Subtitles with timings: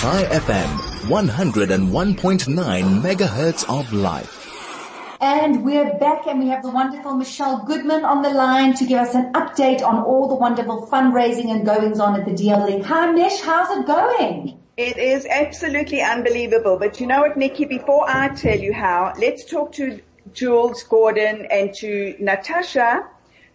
[0.00, 0.68] Chai FM,
[1.08, 5.18] 101.9 megahertz of life.
[5.20, 9.00] And we're back and we have the wonderful Michelle Goodman on the line to give
[9.00, 12.86] us an update on all the wonderful fundraising and goings on at the DL Link.
[12.86, 14.60] Hi Mish, how's it going?
[14.76, 16.78] It is absolutely unbelievable.
[16.78, 20.00] But you know what, Nikki, before I tell you how, let's talk to
[20.32, 23.04] Jules Gordon and to Natasha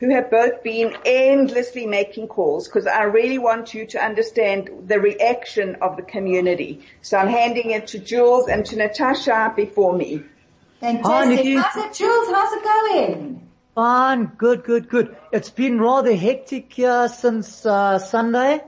[0.03, 4.99] who have both been endlessly making calls because I really want you to understand the
[4.99, 6.85] reaction of the community.
[7.01, 10.25] So I'm handing it to Jules and to Natasha before me.
[10.81, 11.55] Fantastic.
[11.55, 12.27] Hi, how's it, Jules?
[12.27, 13.49] How's it going?
[13.75, 15.15] Fine, good, good, good.
[15.31, 18.59] It's been rather hectic here since uh, Sunday.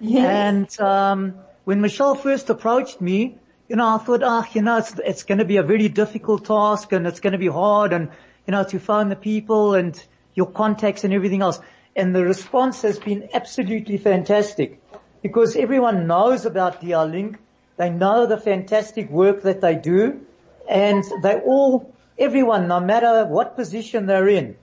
[0.00, 0.24] Yes.
[0.26, 3.36] And um, when Michelle first approached me,
[3.68, 5.90] you know, I thought, ah, oh, you know, it's, it's going to be a very
[5.90, 8.08] difficult task and it's going to be hard and,
[8.46, 10.02] you know, to find the people and
[10.38, 11.60] your contacts and everything else.
[11.96, 14.80] And the response has been absolutely fantastic
[15.20, 17.38] because everyone knows about DL Link.
[17.76, 20.20] They know the fantastic work that they do
[20.68, 24.56] and they all, everyone, no matter what position they're in,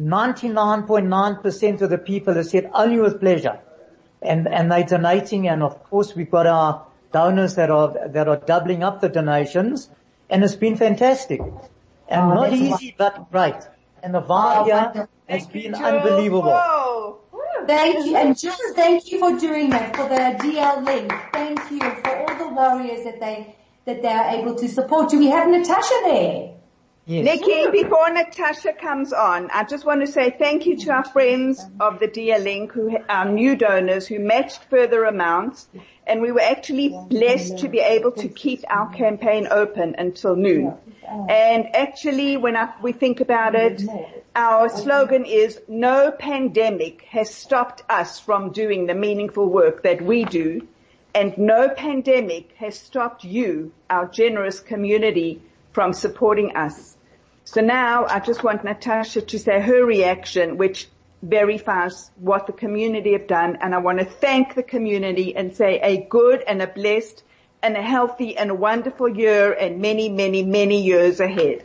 [0.00, 3.60] 99.9% of the people have said only with pleasure.
[4.20, 8.36] And, and they're donating and of course we've got our donors that are, that are
[8.36, 9.88] doubling up the donations
[10.28, 11.40] and it's been fantastic.
[12.08, 13.54] And oh, not easy, but great
[14.02, 16.50] and the vibe oh, has been unbelievable.
[16.50, 17.20] Whoa.
[17.66, 21.12] Thank you, and just thank you for doing that for the DL link.
[21.32, 23.54] Thank you for all the warriors that they
[23.84, 25.10] that they are able to support.
[25.10, 26.57] Do we have Natasha there?
[27.10, 27.24] Yes.
[27.24, 31.64] Nikki, before Natasha comes on, I just want to say thank you to our friends
[31.80, 35.68] of the DL Link, who our new donors who matched further amounts,
[36.06, 40.74] and we were actually blessed to be able to keep our campaign open until noon.
[41.30, 43.82] And actually, when I, we think about it,
[44.36, 50.26] our slogan is no pandemic has stopped us from doing the meaningful work that we
[50.26, 50.68] do,
[51.14, 55.40] and no pandemic has stopped you, our generous community,
[55.72, 56.97] from supporting us.
[57.48, 60.86] So now I just want Natasha to say her reaction, which
[61.22, 63.56] verifies what the community have done.
[63.62, 67.22] And I want to thank the community and say a good and a blessed
[67.62, 71.64] and a healthy and a wonderful year and many, many, many years ahead.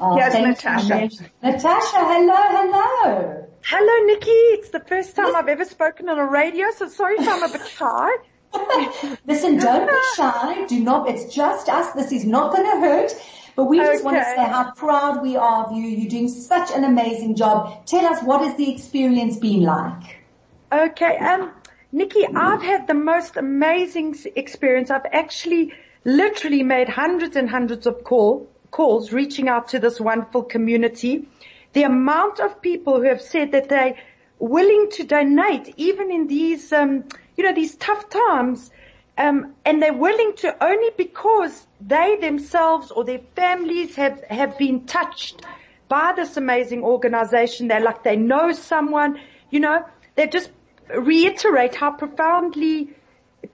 [0.00, 1.10] Oh, Here's Natasha.
[1.12, 1.26] You.
[1.42, 3.48] Natasha, hello, hello.
[3.64, 4.30] Hello, Nikki.
[4.30, 7.52] It's the first time I've ever spoken on a radio, so sorry if I'm a
[7.52, 8.08] bit shy.
[9.26, 10.64] Listen, don't be shy.
[10.64, 11.92] Do not, it's just us.
[11.92, 13.12] This is not going to hurt.
[13.56, 15.82] But we just want to say how proud we are of you.
[15.82, 17.86] You're doing such an amazing job.
[17.86, 20.18] Tell us what has the experience been like?
[20.70, 21.52] Okay, um,
[21.90, 24.90] Nikki, I've had the most amazing experience.
[24.90, 25.72] I've actually
[26.04, 31.26] literally made hundreds and hundreds of call, calls reaching out to this wonderful community.
[31.72, 33.96] The amount of people who have said that they're
[34.38, 37.04] willing to donate even in these, um,
[37.36, 38.70] you know, these tough times,
[39.16, 44.86] um, and they're willing to only because they themselves or their families have, have been
[44.86, 45.42] touched
[45.88, 47.68] by this amazing organization.
[47.68, 49.20] They're like they know someone,
[49.50, 50.50] you know, they just
[50.94, 52.94] reiterate how profoundly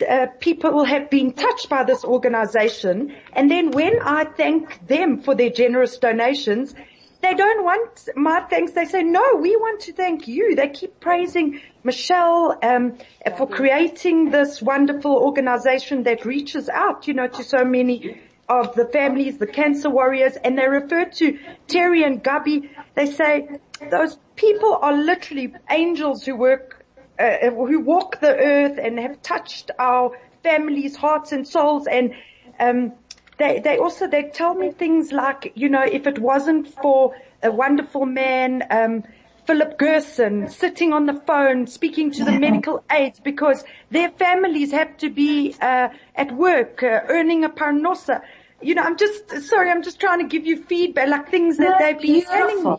[0.09, 3.15] uh, people have been touched by this organization.
[3.33, 6.75] And then when I thank them for their generous donations,
[7.23, 8.73] they don't want my thanks.
[8.73, 10.57] They say, no, we want to thank you.
[10.57, 12.99] They keep praising Michelle um,
[13.37, 18.87] for creating this wonderful organization that reaches out, you know, to so many of the
[18.87, 21.39] families, the cancer warriors, and they refer to
[21.69, 22.71] Terry and Gubby.
[22.95, 26.85] They say those people are literally angels who work,
[27.21, 32.15] uh, who walk the earth and have touched our families' hearts and souls and
[32.59, 32.93] um,
[33.43, 37.51] they, they also, they tell me things like, you know, if it wasn't for a
[37.51, 39.03] wonderful man, um,
[39.47, 44.97] Philip Gerson sitting on the phone speaking to the medical aides because their families have
[44.99, 48.23] to be uh, at work uh, earning a parnosa.
[48.61, 49.71] You know, I'm just sorry.
[49.71, 52.77] I'm just trying to give you feedback, like things that they've been telling me.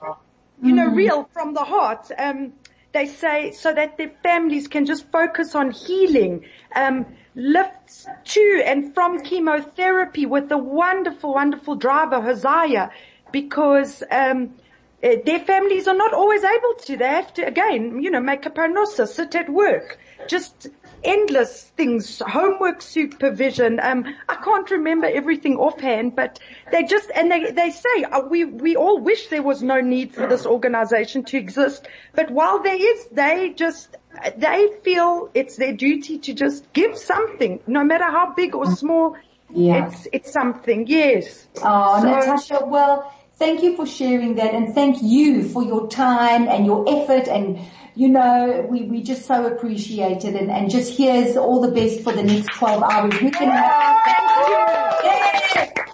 [0.62, 0.95] You know, mm.
[0.95, 2.09] real from the heart.
[2.18, 2.53] Um,
[2.94, 6.45] they say so that their families can just focus on healing.
[6.74, 12.91] Um, lifts to and from chemotherapy with the wonderful, wonderful driver Hosea
[13.31, 14.53] because um,
[15.01, 16.97] eh, their families are not always able to.
[16.97, 19.97] They have to again, you know, make a parnosa, sit at work,
[20.27, 20.68] just
[21.03, 23.79] endless things, homework supervision.
[23.81, 26.39] Um, I can't remember everything offhand, but
[26.71, 30.13] they just and they they say uh, we we all wish there was no need
[30.13, 33.95] for this organization to exist, but while there is, they just
[34.38, 39.17] they feel it's their duty to just give something, no matter how big or small.
[39.50, 39.88] Yeah.
[39.88, 40.88] It's it's something.
[40.88, 41.47] Yes.
[41.61, 42.65] Oh, so, Natasha.
[42.65, 43.13] Well.
[43.35, 47.59] Thank you for sharing that and thank you for your time and your effort and
[47.95, 52.01] you know, we, we just so appreciate it and, and just here's all the best
[52.01, 53.13] for the next 12 hours.
[53.21, 54.03] We're going to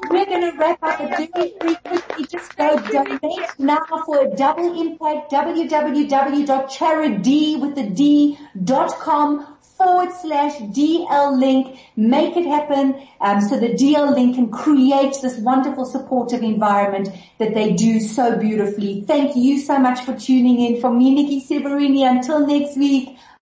[0.09, 1.27] we're going to wrap up very,
[1.59, 2.25] very quickly.
[2.25, 5.95] Just go donate now for a double impact, www.charity
[7.57, 11.80] with the D dot com forward slash DL link.
[11.96, 17.54] Make it happen um, so the DL link can create this wonderful supportive environment that
[17.54, 19.06] they do so beautifully.
[19.08, 20.81] Thank you so much for tuning in.
[20.81, 23.18] From me, Nikki Severini, until next week,